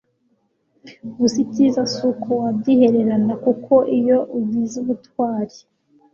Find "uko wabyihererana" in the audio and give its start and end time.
2.11-3.33